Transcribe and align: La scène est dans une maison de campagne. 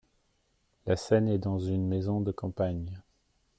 La 0.87 0.95
scène 0.95 1.27
est 1.27 1.37
dans 1.37 1.59
une 1.59 1.87
maison 1.87 2.21
de 2.21 2.31
campagne. 2.31 3.03